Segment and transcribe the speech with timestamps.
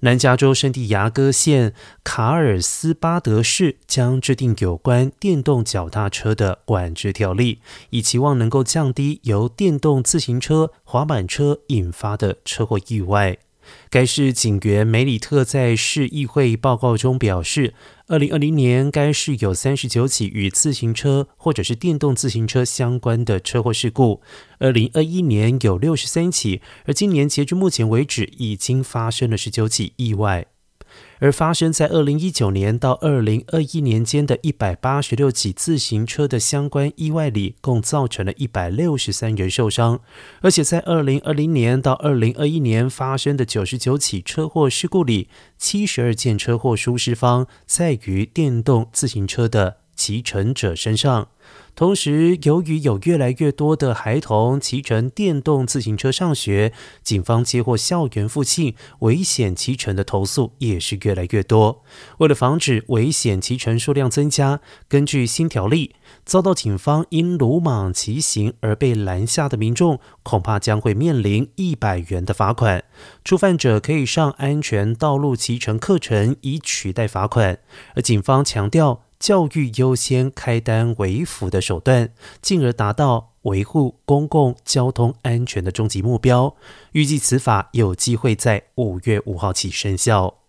[0.00, 1.72] 南加州圣地牙哥县
[2.04, 13.38] 卡尔斯巴德市将制定有关电动脚踏车的管制条例，以期望能够降低由电动自行车、滑板车引发的车祸意外。
[13.90, 17.74] 该市警员梅里特在市议会报告中表示，
[18.08, 24.20] 二零二零年该市有三十九起与自行车或者是电动自行车相关的车祸事故，
[24.58, 30.46] 二零二一年有六十三起，而今年截至目前为止已经发生了十九起意外。
[31.18, 40.00] 而发生在二零一九年到二零二一年间的一百八十六起自行车的相关意外里，共造成了一百六十三人受伤。
[40.40, 51.28] 而且在二零二零年到二零二一年发生的九十九起车祸事故里，七十二件车祸疏失方在于电动自行车的骑乘者身上。
[51.76, 56.72] 同时，由于有越来越多的孩童骑乘电动自行车上学，
[57.02, 61.84] 警方接获校园附近危险骑乘的投诉也是越来越多。
[62.18, 72.82] 为了防止危险骑乘数量增加，根据新条例，遭到警方因鲁莽骑行而被拦下的民众，恐怕将会面临一百元的罚款。
[73.22, 77.58] 触犯者可以上安全道路骑乘课程以取代罚款。
[77.94, 79.05] 而警方强调。
[79.18, 86.54] 教育优先开单为辅的手段，进而达到维护公共交通安全的终极目标。
[86.92, 90.45] 预计此法有机会在五月五号起生效。